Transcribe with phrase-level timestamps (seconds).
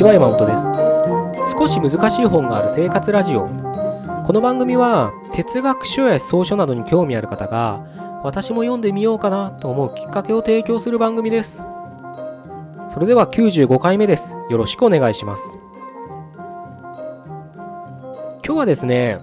[0.00, 1.52] ちは山本です。
[1.52, 3.48] 少し難しい本がある生活ラジオ。
[4.24, 7.84] この番組は哲学書や草書などに興味ある方が
[8.24, 11.62] 私も読んでみようかなと思うきっかけを提供する番組です。
[12.94, 14.36] それでは95回目です。
[14.48, 15.58] よろしくお願いします。
[18.42, 19.18] 今日はですね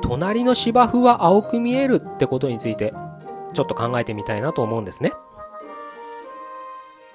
[0.00, 2.94] 隣の芝生は青く見えるってことについて
[3.52, 5.12] ちょっと考えてみたいなと思うんですね。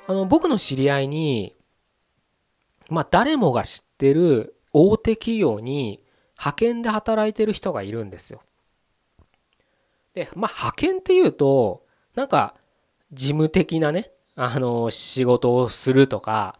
[0.05, 1.55] あの僕の知り合いに
[2.91, 6.03] まあ誰もが知ってる大手企業に
[6.37, 8.41] 派遣で働いてる人がいるんですよ。
[10.13, 12.55] でまあ派遣っていうとなんか
[13.13, 16.59] 事務的なねあの仕事をするとか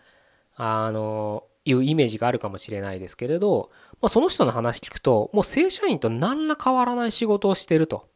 [0.55, 3.69] あのいうイメージがあるかもしれないですけれど、
[4.01, 8.07] まあ、その人の話聞くともう正社員と何ら変わらない仕事をしてると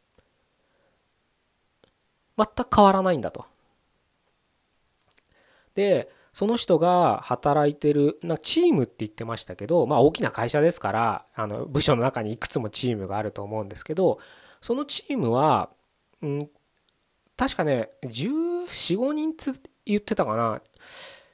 [2.38, 3.44] 全く変わらないんだと
[5.74, 14.18] でその人が働いてるなチームって言ってましたけどまあ大きな会社ですからあの部署の中にいくつもチームがあると思うんですけど
[14.60, 15.70] そのチームは、
[16.20, 16.50] うん、
[17.38, 20.60] 確かね1415人つ言ってたかな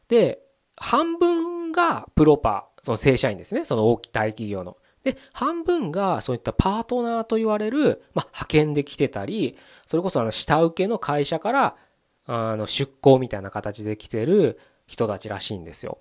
[0.07, 0.39] で
[0.77, 4.77] 半分がプロパその正社員ですねその大大企業の。
[5.03, 11.77] で半分がそういったパートナーと言われる、まあ、派遣で来てたりそれこそあの下請けの会社から
[12.27, 15.99] あの出向みたいな形で来てる人たちらしいんですよ。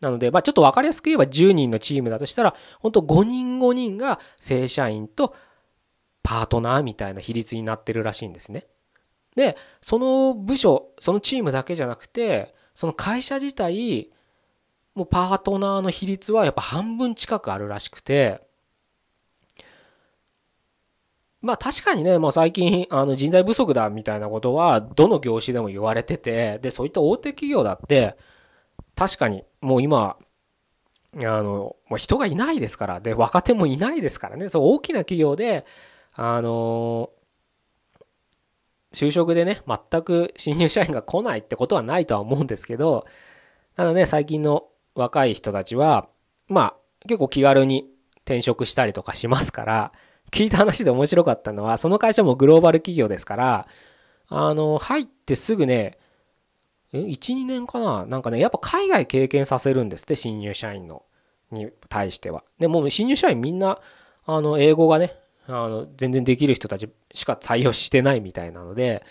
[0.00, 5.34] なので、まあ、ちょっと分かりやすく言えば10人のチームだとしたら本当5人5人が正社員と
[6.22, 8.66] パートナーみたいな比率になってるらしいんですね。
[9.36, 14.10] でその部署そのチームだけじゃなくてその会社自体
[14.94, 18.42] もうパートナーの比率はやっぱ半分近くあるらしくて
[21.42, 28.16] まあ確かにね、もう最近あの人材不足だみたいなことはどの業種でも言われてて、で、そういった大手企業だって
[28.94, 30.16] 確かにもう今、
[31.16, 35.64] あの、もう人がいないですから、で、若手もいないですからね、そう大きな企業で、
[36.14, 37.10] あの、
[38.92, 43.06] 就職でね、全く新入社員が来ないってことはないとは思うんですけど、
[43.76, 46.08] ただね、最近の若い人たちは、
[46.48, 46.74] まあ
[47.06, 47.88] 結構気軽に
[48.24, 49.92] 転職したりとかしますから、
[50.30, 53.68] 聞いた話で面白かったのは、その会社もグローバル企業ですから、
[54.28, 55.98] あの、入ってすぐね、
[56.92, 58.06] 1、2年かな？
[58.06, 61.04] なんかね、やっぱ海外経験させるんですって、新入社員の、
[61.50, 62.44] に対しては。
[62.58, 63.80] でも新入社員みんな、
[64.24, 69.04] あの、英語がね、あの、全然できる人たちしか採用してないみたいなので、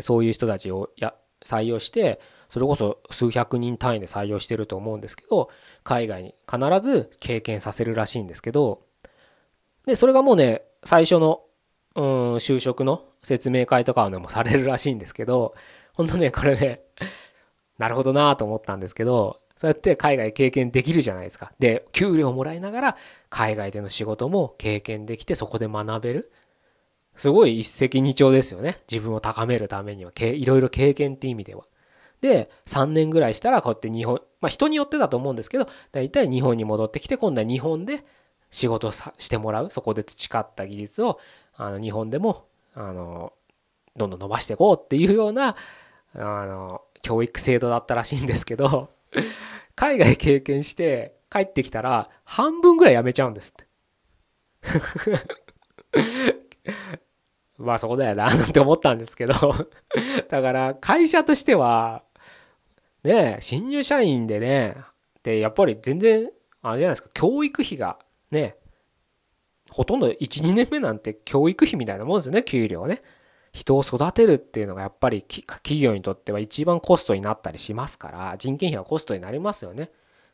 [0.00, 5.48] そういう人たちをや採用して、それこそ数百人単位で採用してると思うんですけど、
[5.84, 8.82] 海外に必ず経験させるらしいんですけど、
[9.86, 11.42] で、それがもうね、最初の、
[11.94, 15.54] うん、就職の説明会とかはね、もうされるらしいんですけど、
[15.94, 16.80] ほんとね、これね、
[17.78, 21.52] なるほどなと思ったんですけど、そうやって海外経験できるじゃないですか。
[21.58, 22.96] で、給料もらいながら、
[23.28, 26.32] 海外での仕事も経験できて、そこで学べる。
[27.14, 28.80] すごい一石二鳥ですよね。
[28.90, 31.64] 自分を高めるためには、いろいろ経験って意味では。
[32.22, 38.04] で、3年ぐらいしたら、こうやって日本、まあ人によってだと思うんですけど、大体日本に戻ってきて、今度は日本で
[38.52, 41.18] 仕事してもらうそこで培った技術を
[41.56, 43.32] あの日本でもあの
[43.96, 45.56] どんどん伸ばしていこうっていうような
[46.14, 48.90] あの教育制度だったらしいんですけど
[49.74, 53.66] 海外経験して帰ってきたら半分ぐらい辞めちゃうんですって。
[57.58, 59.34] まあそこだよななんて思ったんですけど。
[60.28, 62.02] だから会社としては
[63.02, 64.76] ね新入社員でね
[65.22, 66.30] でやっぱり全然
[66.60, 67.98] あれじゃないですか教育費が
[68.32, 68.56] ね、
[69.70, 73.02] ほとんど1、2年目なんて教育費みたいなもんですよね、給料ね。
[73.52, 79.90] 人を育てるっていうのがやっぱり企業にとっては一番コストになったりしますから、人件費はコストになりますよね。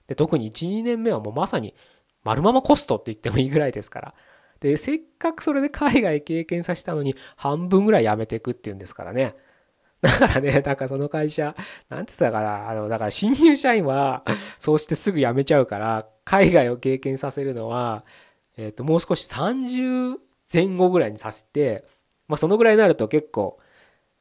[0.06, 1.74] で、特に1、2年目はもうまさに
[2.22, 4.14] 丸ままコストって言ってもいいぐらいですから。
[4.60, 9.34] で、せっかくそれで海外経験させたのに半分ぐらい辞めていくっていうんですからね。
[10.00, 11.56] だからね、なんかその会社、
[11.88, 14.24] なんつったかな、あの、だから新入社員は、
[14.58, 18.04] そうしてすぐ辞めちゃうから、海外を経験させるのは、
[18.56, 20.16] えっ、ー、と、もう少し30
[20.52, 21.84] 前後ぐらいにさせて、
[22.26, 23.58] まあそのぐらいになると結構、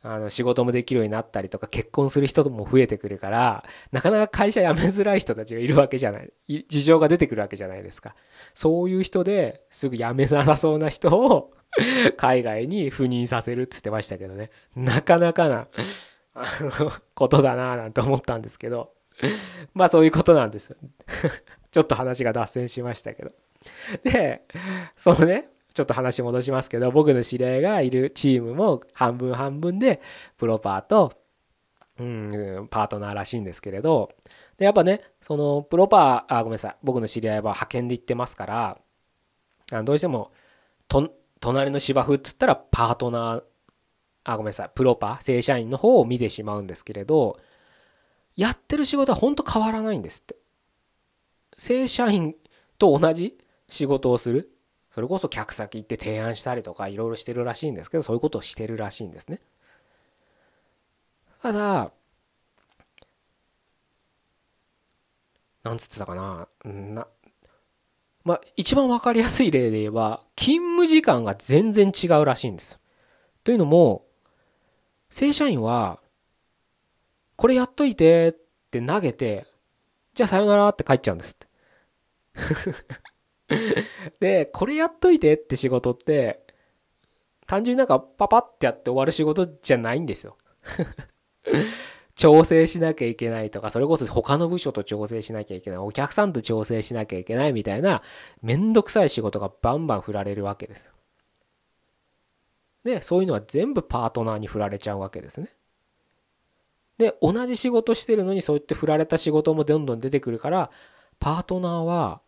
[0.04, 6.32] あの仕事もできるようになったりとか結婚する人も増えてくるからなかなか会社辞めづらい人たちがいるわけじゃない
[6.70, 8.16] 事情が出てくるわけじゃないですか
[8.54, 11.52] そういう人ですぐ辞めなさそうな人を
[12.16, 14.50] 海外に赴任させるっつってましたけどね。
[14.76, 15.68] なかなかな、
[16.34, 18.94] あの、ことだなぁなんて思ったんですけど。
[19.74, 20.78] まあそういうことなんですよ。
[21.72, 23.32] ちょっと話が脱線しましたけど。
[24.04, 24.44] で、
[24.96, 30.02] そのね、ちょっと話戻しますけど、僕の知り合いがいるチームも半分半分で、
[30.38, 31.14] プロパーと、
[32.00, 34.12] うん、パートナーらしいんですけれど、
[34.58, 36.76] でやっぱねそのプロパーあごめんなさい。
[36.84, 38.78] 僕の知り合いは派遣で行ってますから
[39.72, 40.32] あどうしても
[40.88, 43.44] と隣の芝生っつったらパートナー
[44.24, 44.72] あごめんなさい。
[44.74, 47.40] プロパー正社員の方を見てしまうんですけれど
[48.36, 50.36] やってる仕事は本当変わらないんですって。
[51.58, 52.36] 正社員
[52.78, 53.38] と同じ
[53.68, 54.52] 仕事をする。
[54.92, 59.42] それこそ客先行って提案したりとかいろいろしてるらしいんですけどそういうことをしてるらしいんですね。
[61.42, 61.92] ただ
[65.64, 66.48] なんつってたかな。
[66.64, 67.08] な
[68.24, 72.80] まあ一番分かりやすい例で言えば勤務時間が全然違うらしいんです
[73.44, 74.06] というのも
[75.10, 76.00] 正社員は
[77.36, 78.36] これやっといてっ
[78.72, 79.46] て投げて
[80.14, 81.47] じゃあさよならって帰っちゃうんですって。
[84.20, 86.46] でこれやっといてって仕事って
[87.46, 90.38] 単純になんかパパってやって終わる仕事じゃないんですよ。
[92.16, 95.80] 調整しなきゃいけないとかそれこそ他の部署と調整しなきゃいけない。
[95.80, 98.02] お客さんと調整しなきゃいけないみたいな
[98.42, 100.90] めんどくさい仕事がバンバン振られるわけです。
[102.84, 105.54] でそういうのは全部パートナーに振られちゃうわけですね。
[106.98, 110.72] で同じ仕事してるのにそうやって振られた仕事もどんどん出てくるから
[111.20, 112.22] パートナーは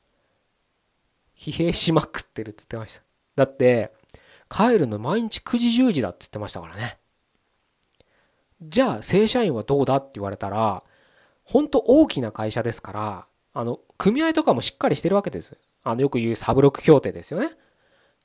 [1.39, 3.01] 疲弊しまくってるっつってました。
[3.35, 3.93] だって
[4.49, 6.97] 帰るの毎日9時10時だっつってましたからね。
[8.61, 10.83] じゃあ正社員はどうだって言われたら
[11.45, 17.51] 本当大きな会社ですからあの組合とかもしっかりしてるわけですあのよく言うサブロック協定ですよね。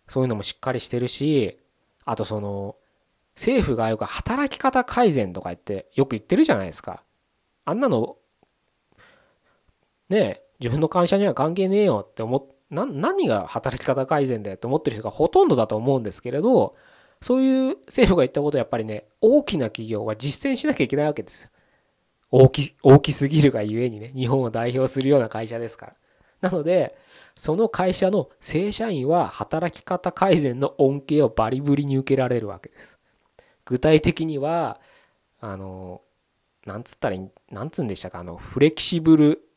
[0.08, 1.58] そういうのもしっかりしてるし
[2.05, 2.76] あとその
[3.37, 7.05] 政府がよく働き方改善とか言ってよく言ってるじゃないですか。
[7.64, 8.17] あんなの
[10.08, 16.75] ねえ自分の会社には関係ねえよって思っ何が働き方改善だよって思ってる人がほとんどだと思うんですけれど
[17.20, 21.50] そういう政府が言ったことはやっぱりね大きな企業は実践しなきゃいけないわけですよ。
[22.31, 25.94] 大き大きすぎるがゆえにね日本を代表するような会社ですから。
[26.40, 26.96] なので
[27.37, 32.99] その会社の正社員は働き方改善の恩恵をバリブリに受けられるわけです。
[33.64, 34.81] 具体的には
[35.40, 36.02] あの
[36.67, 37.17] なんつったら
[37.50, 39.49] なんつうんでしたかあのフレキシブル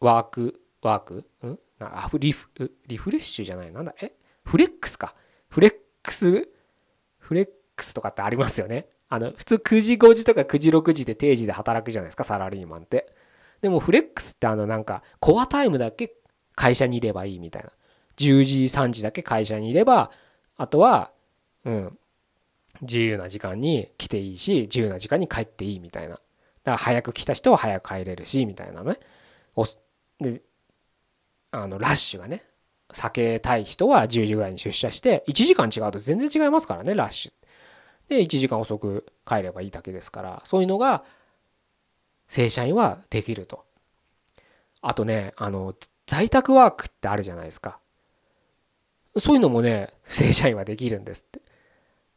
[0.00, 1.58] ワークワークん？
[1.80, 2.48] あリフ
[2.86, 4.12] リフレッシュじゃないなんだえ？
[4.44, 5.14] フレックスか
[5.48, 6.48] フレックス、
[7.18, 8.86] フレックスとかってありますよね。
[9.08, 13.12] あの、普通9時5時とか9時6時で定時で働くじゃないですか、サラリーマンって。
[13.62, 16.14] でもフレックスってあのなんか、コアタイムだけ
[16.54, 17.70] 会社にいればいいみたいな。
[18.16, 20.10] 10時、3時だけ会社にいれば、
[20.56, 21.10] あとは、
[21.64, 21.98] うん、
[22.82, 26.14] 自由な時間に来ていいし、自由な時間に帰っていいみたいな。
[26.14, 26.22] だか
[26.72, 28.98] ら早く来た人は早く帰れるし、みたいなね。
[30.20, 30.42] で、
[31.50, 32.44] あの、ラッシュがね、
[32.92, 37.32] 避けたい人は10時ぐらいに出社して1時間違うと全然違いますからねラッシュ。
[38.08, 41.04] で1時間遅く帰ればいいだけですからそういうのが
[42.26, 43.64] 正社員はできると。
[44.80, 45.74] あとねあの
[46.06, 47.78] 在宅ワークってあるじゃないですか。
[49.18, 51.42] そういうのもね正社員はできるんですって。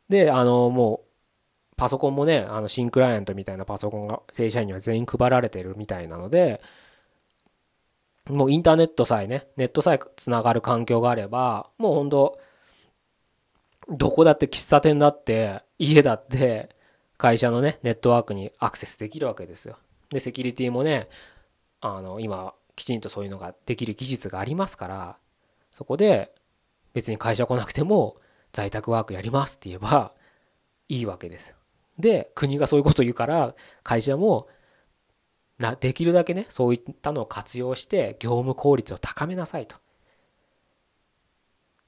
[0.08, 6.62] であのもうパソコンもねあの新クライアントみたいなパソコンが正社員には全員配られてるみたいなので
[8.32, 12.40] もうインターネットさえね、ネットさえつながる環境があれば、もうほんと、
[13.90, 16.70] どこだって喫茶店だって、家だって、
[17.18, 19.78] 会社のね、ネットワークにアクセスできるわけですよ。
[20.10, 21.08] で、セキュリティもね、
[21.82, 25.18] あの、今、きちんとそういうのができる技術がありますから、
[25.72, 26.34] そこで
[26.94, 28.18] 別に会社来なくても
[28.54, 30.14] 在宅ワークやりますって言えば
[30.90, 31.56] いいわけですよ。
[32.00, 34.48] で、国がそういうこと言うから、会社も
[35.62, 39.78] なできるだけねそういったのを活用して業務効率を高めなさいと。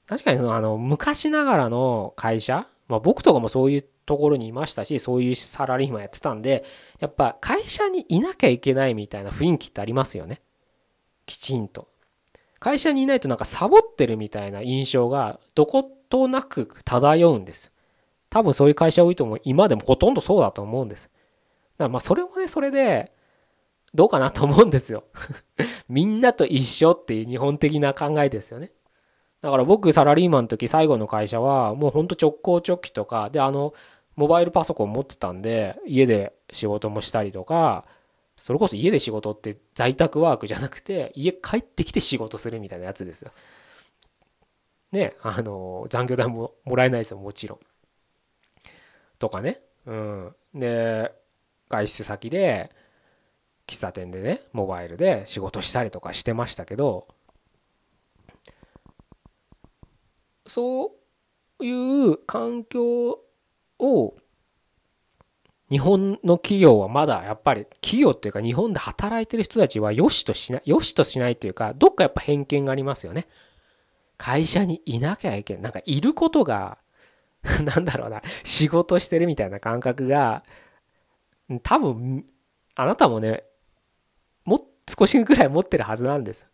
[0.06, 6.64] 確かにそのあの昔ながらの会社、まあ、僕とかもそういうところにいましたしそういうサラリーマンやってたんで
[7.00, 10.42] やっぱ会社にいなきゃいけないみたいな雰囲気ってありますよね。
[11.26, 11.88] きちんと。
[12.60, 17.72] 会社にいないとなんかサボってるみたいな印象がどことなく漂うんです。
[18.30, 19.40] 多分そういう会社多いと思う。
[19.44, 21.04] 今でもほとんどそうだと思うんです。
[21.04, 23.12] だからまあそれもねそれで
[23.94, 25.04] どうかなと思うんですよ
[25.88, 28.72] みんなと一緒っていう日本的な考えですよね。
[29.40, 33.74] だから僕サラリーマンの時最後の会社はもうほんと直行直帰とかであの
[34.16, 37.84] モバイルパソコン持ってたんで家で仕事もしたりとか
[38.36, 43.32] それこそ家で仕事って在宅ワークじゃなくて家帰ってきて仕事するみたいなやつですよ。
[44.92, 47.58] ねあの残業代ももらえないですよもちろん。
[49.18, 49.60] とかね。
[49.86, 50.34] うん。
[50.54, 51.12] で
[51.68, 52.70] 外出先で
[53.66, 57.08] 喫茶店でねモバイルで仕事したりとかしてましたけど
[60.46, 60.92] そ
[61.60, 61.70] うい
[62.12, 63.20] う環境
[63.78, 64.14] を
[65.70, 73.26] 日本の企業はまだやっぱり企業っていうか日本で働いてる人たちは良しとしない良しとしないというかどっかやっぱ偏見がありますよね。
[74.16, 75.62] 会社にいなきゃいけない。
[75.62, 76.78] なんかいることが
[77.64, 80.44] なんだろうな仕事してるみたいな感覚が
[81.62, 82.26] 多分
[82.74, 83.44] あなたもね
[84.88, 86.48] 少しぐらい持ってるはずなんです。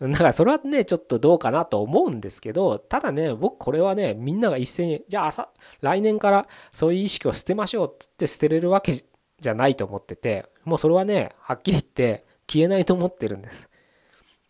[0.00, 5.48] だからそれはねちょっとどうかなと思うんですけどただね僕これはねみんなが一斉にじゃあ
[5.80, 13.68] 来年からそういう意識を捨てましょうっって捨てれるわけじゃないと思っててもうそれはねはっきり言って消えないと思ってるんです。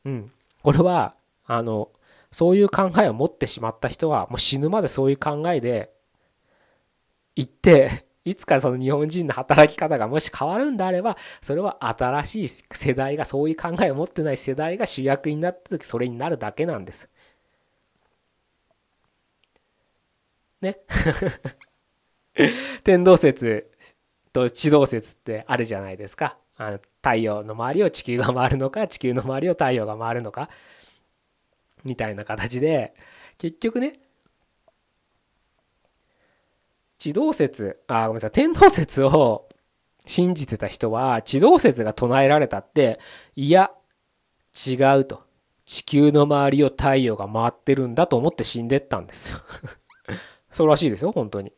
[0.05, 0.33] うん。
[0.63, 1.15] これは
[1.47, 1.91] あの
[2.31, 5.91] そういう考えを持ってしまった人はもう死ぬまでそういう考えで
[7.37, 17.09] 行っていつかその日本人の働き方がもし変わるんであればそれは新しい世代がそういう考えを持ってない世代が主役になった時それになるだけなんです。
[20.61, 20.79] ね。
[22.85, 23.71] 天動説
[24.33, 26.39] と地動説ってあるじゃないですか。
[26.57, 30.51] あの太陽の周りを地球が回るのか地球の周りを太陽が回るのか
[31.85, 32.95] みたいな形で
[33.39, 34.01] 結局ね
[36.99, 39.49] 地動説、あ、ごめんなさい、天動説を
[40.05, 42.99] 信じてた人は、地動説が唱えられたって、
[43.37, 43.71] いや、
[44.67, 45.23] 違うと。
[45.65, 49.41] 地球の周りを太陽が回ってるんだと思って死んでったんですよ
[50.51, 51.53] そうらしいですよ、本当に。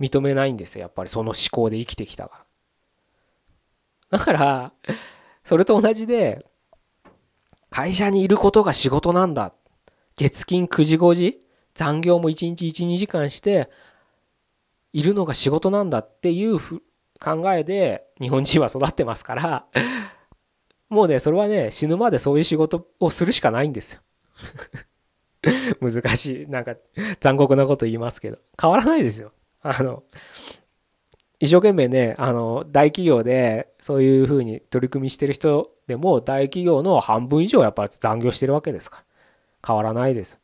[0.00, 2.46] 認めないんですよ、やっぱりその思考で生きてきたか
[4.10, 4.18] ら。
[4.18, 4.72] だから、
[5.44, 6.44] それと同じで、
[7.70, 9.52] 会社にいることが仕事なんだ。
[10.16, 11.42] 月金9時5時
[11.74, 13.70] 残業も1日1、2時間して、
[14.92, 19.66] いるのが仕事なんだっていう考えで日本人は育ってますから
[20.88, 24.00] もうねそれはね死ぬまでそういう仕事をするしかないんですよ。
[25.80, 26.76] 難しいなんか
[27.20, 28.38] 残酷なこと言いますけど。
[28.60, 29.32] 変わらないですよ。
[29.62, 30.02] あの
[31.40, 39.04] 一生懸命ねあの大企業でそういうふうに取り組みしてる人でも大企業の半分以上やっぱり残業してるわけですから。
[39.66, 40.38] 変わらないです。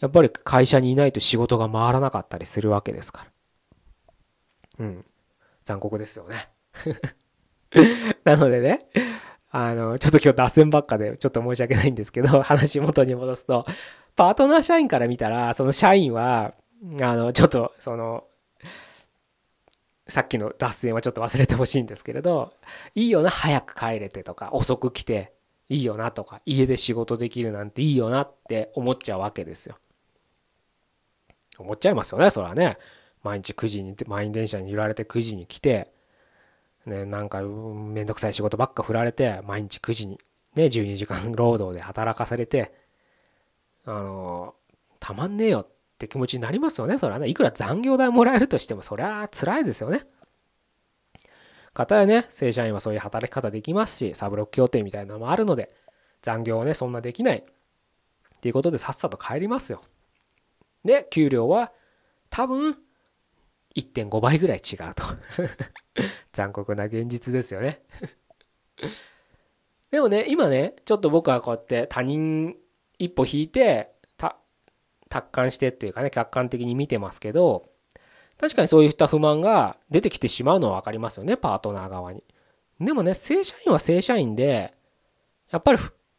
[0.00, 3.33] やっぱり会社にいないと仕事が回らなかったりするわけですから。
[4.78, 5.04] うん。
[5.64, 6.48] 残酷ですよね。
[8.24, 8.86] なのでね、
[9.50, 13.66] あの、ちょっと今日脱線ばっかでちょっと申し訳ないんですけど、 話元に戻すと、
[14.16, 16.54] パートナー社員から見たら、その社員は、
[17.00, 18.24] あの、ちょっと、その、
[20.06, 22.52] さっきの脱線はちょっと忘れてほしいんですけれど、
[22.94, 25.32] いいよな、早く帰れてとか、遅く来て
[25.68, 29.78] いいよなとか、家で仕事できるなんていいよなって思っちゃうわけですよ。
[31.58, 32.76] 思っちゃいますよね、それはね。
[33.24, 35.90] 毎日9時に満員電車に揺られて9時に来て、
[36.86, 40.20] ね、なんかめんどくさい仕事ばっか振られて毎日9時に、
[40.54, 42.72] ね、12時間労働で働かされて
[43.86, 44.54] あの
[45.00, 50.06] たまんねえよって気持ちになりますよねそれはねいくら残業代もらえるとしてもそりゃ辛いですよね。
[51.72, 55.74] かたやね正社員はそういう働き方できますしサブロック協定みたいなのもあるので
[56.22, 57.44] 残業はねそんなできないっ
[58.40, 59.82] ていうことでさっさと帰りますよ。
[60.84, 61.72] で給料は
[62.30, 62.76] 多分
[63.76, 65.04] 1.5倍ぐらい違うと。
[66.32, 67.82] 残酷な現実ですよね。
[69.90, 72.56] でもね今ねちょっと僕はこうやって他人
[72.98, 73.94] 一歩引いて
[75.08, 77.70] 達観してっていうかね客観的に見てますけど
[78.36, 82.24] 確かにそういった不満が出てきてしまうのは分かりますよねパートナー側に。
[82.80, 84.74] でもね正社員は正社員で
[85.50, 85.78] やっぱり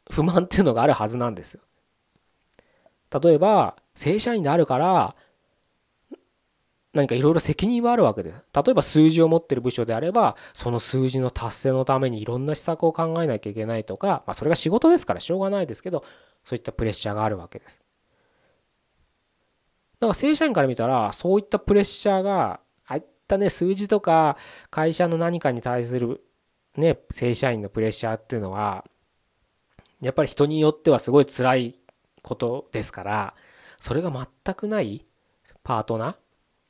[0.09, 1.61] 不満っていうのがあるはずなんですよ。
[3.21, 5.15] 例えば正社員であるから
[6.95, 8.41] 何かいろいろ責任はあるわけです。
[8.53, 16.05] 例えば数字を持ってる部署であれば、その数字の達成のためにいろんな施策を考えなきゃいけないとか、まあ、それが仕事ですからしょうがないですけど、
[16.45, 17.81] そういったプレッシャーがあるわけです。
[19.99, 24.37] だから正社員から見たら、そういったプレッシャーが、ああいったね、数字とか
[24.69, 26.21] 会社の何かに対する
[26.77, 28.85] ね、正社員のプレッシャーっていうのは、
[30.01, 31.79] やっぱり人によってはすごい辛い
[32.21, 33.35] ことですから、
[33.79, 35.05] それが全くない
[35.63, 36.15] パートナー、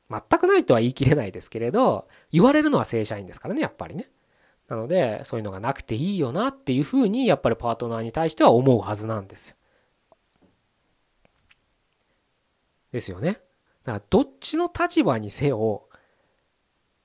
[0.09, 4.09] 全くないとは言い切れないですけれど言われるのは正社員ですからねやっぱりね。
[4.67, 9.55] なのでそういうのがなくていいよなっていうふうにやっぱりパートナーに対しては思うはずなんですよ。
[12.91, 13.33] ですよね。
[13.83, 15.87] だからどっちの立場にせよ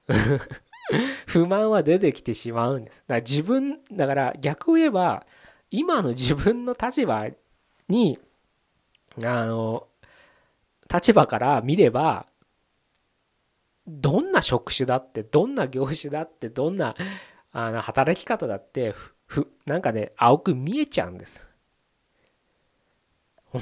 [1.27, 2.99] 不満は出てきてしまうんです。
[3.01, 5.27] だから自分だから逆を言えば
[5.71, 7.29] 今の自分の立場
[7.89, 8.19] に
[9.23, 9.87] あの
[10.93, 12.27] 立場から見れば
[13.87, 16.95] どんな職種だってどんな業種だってどんな
[17.53, 18.95] あの働き方だって
[19.27, 21.49] ふなんかね青く見えちゃうんです。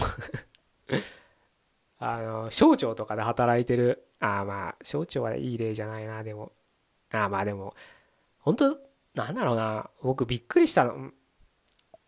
[1.98, 6.52] あの省庁とかで働いてるあまあ省庁はいい例じゃないなでも。
[7.10, 7.74] ああまあでも
[8.38, 8.78] 本当
[9.14, 11.10] なんだろうな僕びっくりしたの。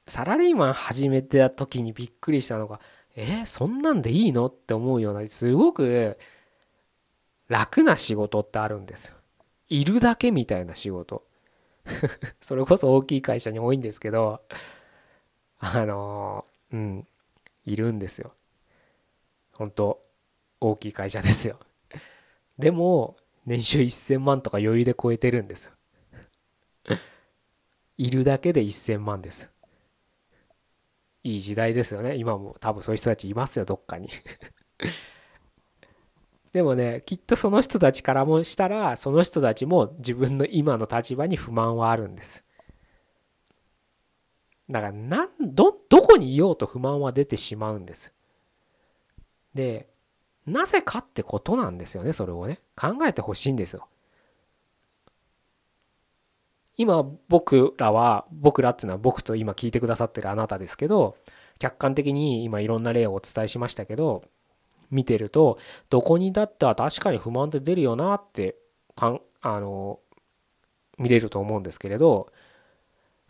[0.06, 2.80] サラリーマン始めてた時にびっくりしたのが
[3.16, 4.46] えー、そんなんでいいの？
[4.46, 6.18] って思うようなすごく
[7.50, 9.16] 楽な仕事ってあるんですよ。
[9.68, 11.26] いるだけみたいな仕事。
[12.40, 14.42] それこそ大きい会社に多いんですけど
[15.58, 17.08] あのうん
[17.64, 18.32] いるんですよ。
[19.52, 20.00] 本当
[20.60, 21.58] 大きい会社ですよ。
[22.56, 23.16] でも
[23.46, 25.72] 年収1000万とか余裕で超えてるんですよ。
[27.98, 29.50] いるだけで1000万です。
[31.24, 32.14] いい時代ですよね。
[32.14, 34.08] 今も多分そういう人たちいますよ、どっかに
[36.52, 42.44] でもね、きっとその人たちからもしたら、その人たちも自分の今の立場に不満はあるんです。
[44.68, 48.12] だからなんど、どこにいようと不満は出てしまうんです。
[49.54, 49.88] で、
[50.46, 52.60] なぜかってことなんですよね、それをね。
[52.76, 53.88] 考えてほしいんですよ。
[56.80, 61.14] 今僕らは僕らっていうのは僕と今聞いてくださってるあなたですけど
[61.58, 64.24] 客観的に今いろんな例をお伝えしましたけど
[64.90, 68.56] 見てるとどこにだっては確かに不満って出るよなって
[68.96, 70.00] かんあの
[70.98, 72.32] 見れると思うんですけれど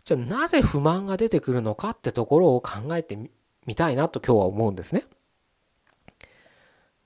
[0.03, 3.17] じゃあなぜ不満が出てくるのかってところを考えて
[3.65, 5.05] みたいなと今日は思うんですね。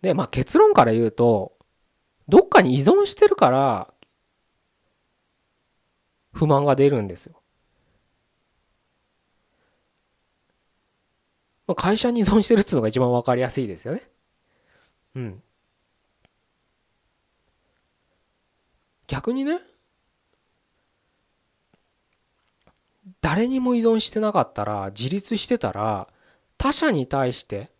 [0.01, 1.53] でまあ結論から言うと
[2.27, 3.93] どっかに依存してるから
[6.33, 7.41] 不満が出るんですよ。
[11.75, 14.07] 会社に依存してるっていうのが一番分かりやすいですよね。
[15.15, 15.41] うん。
[19.07, 19.61] 逆にね
[23.21, 26.07] 誰にも依存してなかったら自立してたら
[26.57, 27.71] 他者に対して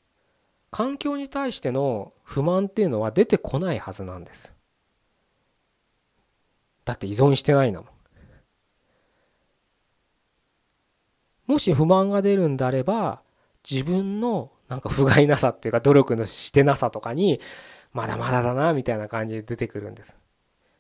[0.69, 4.54] 環境に対しての不満っていうのは出てこないはずなんです。
[6.84, 7.89] だって依存してないんだもん。
[11.48, 13.21] もし不満が出るんであれば
[13.69, 17.39] 自分のなんか不甲斐なさっていうか努力のしてなさとかに
[17.93, 20.17] まだまだだなみたいな感じで出てくるんです。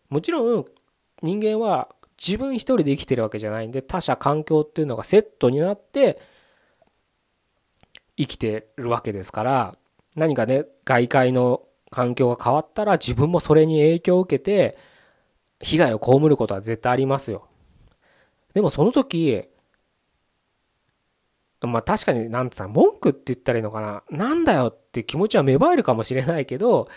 [0.09, 0.65] もちろん
[1.21, 6.21] 人間は自分一人で生きてるわけじゃないんで他者環境っていうのがセットになって
[8.17, 9.77] 生きてるわけですから
[10.15, 14.77] 何かね外界の環境が変わったら自分もそれに影響を受けて
[15.59, 17.47] 被害を被ることは絶対ありますよ。
[18.53, 19.43] でもその時
[21.67, 24.03] まあ確かに何て言ったら文句って言ったらいいのかな。
[24.09, 26.89] なんだよって気持ちは芽生えるかもしれないけど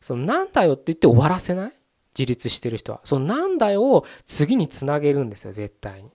[0.00, 1.72] そのなんだよって言って終わらせない？
[2.18, 3.00] 自立してる人は。
[3.04, 6.10] そのなんだよを次につなげるんですよ絶対に。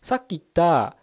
[0.00, 0.96] さっき言った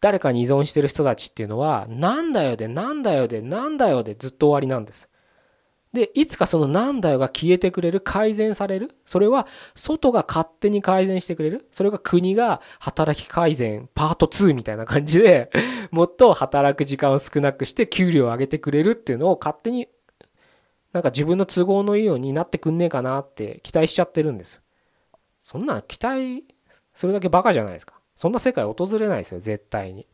[0.00, 5.09] 誰かに依存してる人たちっていうのはなんだよでなんだよでなんだよでずっと終わりなんです。
[5.92, 8.94] でいつかそのなんだよが消えてくれる改善される。
[9.04, 11.66] それは外が勝手に改善してくれる。
[11.72, 15.50] それが国が働き改善パート2みたいな感じで
[15.90, 19.88] もっと働く時間を少なくして給料を上げてくれるっていうのを勝手に
[20.92, 24.60] なんか自分の都合のいいようになってくんねえかなって期待しちゃってるんです。
[25.40, 26.44] そんな期待
[26.94, 27.94] するだけバカじゃないですか。
[28.14, 30.06] そんな世界訪れないですよ絶対に。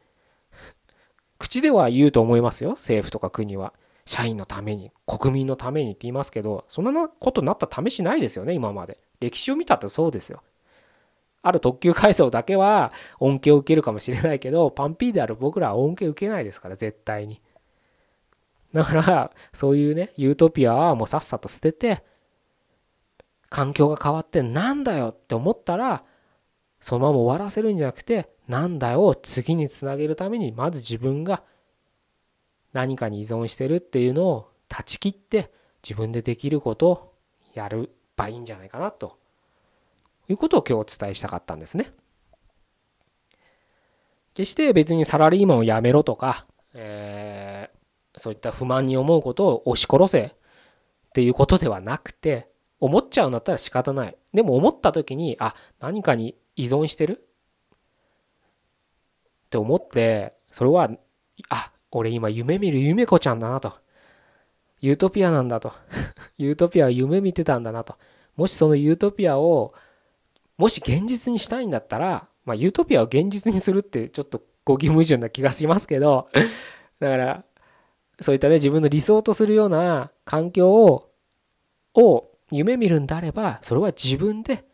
[1.39, 3.75] 口では言うと思いますよ政府とか国は。
[4.07, 8.99] 社員のために国民のためにって言いますけどそんなことになった試しないですよね今まで。
[9.21, 10.43] 歴史を見たってそうですよ。
[11.43, 17.41] ある特急階層だけは恩恵を受けるかもしれないけどパンピーである僕らは恩恵受けないですから絶対に。
[18.73, 22.05] だからそういうねユートピアはもうさっさと捨てて
[23.49, 26.05] 環境が変わってなんだよって思ったら
[26.81, 31.43] そのまま終わらせるんじゃなくてなんだよを次につなげるためにまず自分が
[32.73, 35.51] 何かに依存してるっていうのを断ち切って
[35.83, 37.15] 自分でできることを
[37.55, 39.19] やればいいんじゃないかなと
[40.29, 41.93] いうことを今日お伝えしたかったんですね。
[44.35, 50.33] 決して別にサラリーマンを辞めろとか、えー、そういった不満に思うことを押し殺せっ
[51.15, 54.17] ていうことではなくて思っちゃうんだったら仕方ない。
[54.35, 57.27] でも思った時にあ何かに依存してる
[59.47, 60.91] って思ってそれは
[61.49, 63.73] あ俺今夢見る夢子ちゃんだなと。
[64.81, 65.73] ユートピアなんだと。
[66.37, 67.97] ユートピアは夢見てたんだなと。
[68.37, 69.73] もしそのユートピアを、
[70.59, 76.29] もし現実にしたいんだったら、まあ、ユートピアを現実にするってちょっと語義矛盾な気がしますけど、
[77.01, 77.45] だから、
[78.21, 81.11] そういったね、自分の理想とするような環境を、
[81.95, 84.65] を夢見るんであれば、それは自分で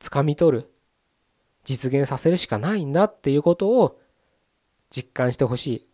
[0.00, 0.70] 掴み取る、
[1.64, 3.98] 実現させるしかないんだっていうことを
[4.90, 5.87] 実感してほしい。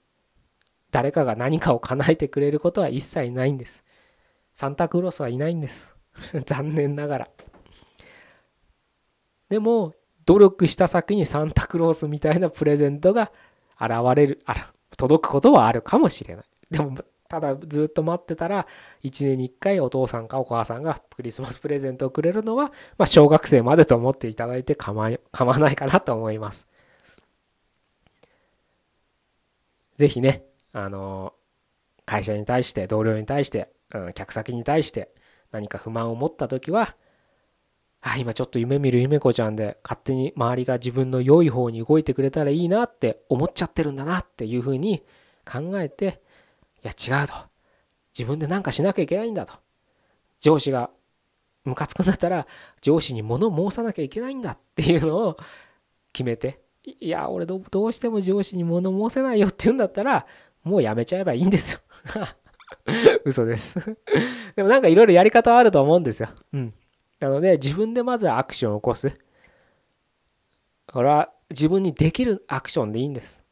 [0.94, 3.84] 誰かが何かを叶えてくれることは一切ないんです。
[4.54, 5.94] サンタクロースはいないんです
[6.46, 7.28] 残念ながら
[9.48, 13.32] でも努力した先にサンタクロースみたいなプレゼントが
[13.78, 16.96] 現れるあら届くことはあるかもしれないでも
[17.28, 18.66] ただずっと待ってたら
[19.02, 26.68] 1年に1回お父さんかお母さんがクリスマスプレゼントをくれるのは、まあ、小学生までと思っていただいて構わないかなと思います。
[29.96, 31.32] ぜひね、あの
[32.04, 35.14] 会社に対して同僚に対して、うん、客先に対して
[35.52, 36.96] 何か不満を持った時は
[38.02, 45.02] あ今ちょっと夢見る夢子ちゃんで勝手に周りが自分の良い方に動いてくれたらいいなって思っちゃってるんだなっていうふうに
[45.50, 46.20] 考えて
[46.82, 47.34] いや違うと。
[48.16, 49.54] 自分で何かしなきゃいけないんだと。
[50.40, 50.90] 上司が
[51.64, 52.46] ムカつくんだったら
[52.82, 55.36] 上司に物申さなきゃいけないんだっていうのを
[56.12, 60.26] 決めていや俺どうしても上司に物申せないよって言うんだったら
[60.64, 61.80] もうやめちゃえばいいんですよ
[63.24, 63.96] 嘘です
[64.56, 66.28] でもなんかいろいろやり方はあると思うんですよ。
[66.52, 66.74] うん。
[67.20, 69.18] なので自分でまずはアクションを起こす。
[70.86, 73.42] これは自分にできるアクションでいいんです。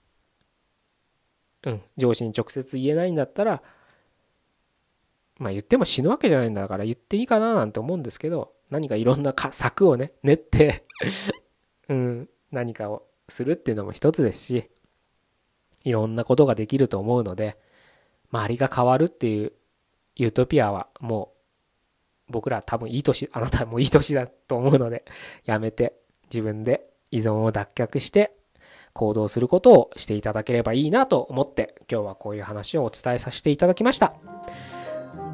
[1.65, 1.83] うん。
[1.97, 3.63] 上司に直接言えないんだったら、
[5.39, 10.85] まあ言っても死ぬわけじゃないんだから言っていいかななんて思うんですけど、何かいろんな策をね、練って
[11.89, 14.71] うん、何かをするっていうのも一つですし、
[15.85, 17.57] いろんなことができると思うので、
[18.31, 19.53] 周りが変わるっていう
[20.17, 21.33] ユートピアはも
[22.29, 25.05] う僕ら多分いい年、あなたもいい年だと思うので、
[25.45, 25.95] やめて
[26.33, 28.35] 自分で依存を脱却して
[28.95, 34.15] 行動することをしていただければいいなと思って今日はこういう話をお伝えさせていただきました。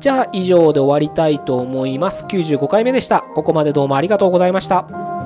[0.01, 2.25] じゃあ以上で終わりたいと思います。
[2.27, 3.21] 95回目でした。
[3.21, 5.18] ここまでどうもありがとうございました。